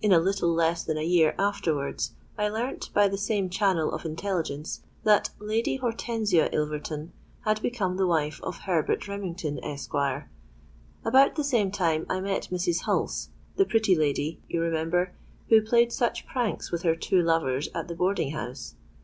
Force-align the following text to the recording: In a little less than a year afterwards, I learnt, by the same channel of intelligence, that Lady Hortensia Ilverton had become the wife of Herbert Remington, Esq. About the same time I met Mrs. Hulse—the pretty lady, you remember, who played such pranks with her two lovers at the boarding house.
In 0.00 0.12
a 0.12 0.20
little 0.20 0.52
less 0.54 0.84
than 0.84 0.96
a 0.96 1.02
year 1.02 1.34
afterwards, 1.36 2.12
I 2.38 2.48
learnt, 2.48 2.90
by 2.94 3.08
the 3.08 3.18
same 3.18 3.50
channel 3.50 3.90
of 3.90 4.04
intelligence, 4.04 4.82
that 5.02 5.30
Lady 5.40 5.78
Hortensia 5.80 6.48
Ilverton 6.52 7.10
had 7.40 7.60
become 7.60 7.96
the 7.96 8.06
wife 8.06 8.38
of 8.44 8.58
Herbert 8.58 9.08
Remington, 9.08 9.58
Esq. 9.64 9.92
About 11.04 11.34
the 11.34 11.42
same 11.42 11.72
time 11.72 12.06
I 12.08 12.20
met 12.20 12.50
Mrs. 12.52 12.82
Hulse—the 12.82 13.64
pretty 13.64 13.96
lady, 13.96 14.40
you 14.46 14.60
remember, 14.60 15.12
who 15.48 15.60
played 15.60 15.92
such 15.92 16.24
pranks 16.24 16.70
with 16.70 16.82
her 16.82 16.94
two 16.94 17.20
lovers 17.20 17.68
at 17.74 17.88
the 17.88 17.96
boarding 17.96 18.30
house. 18.30 18.76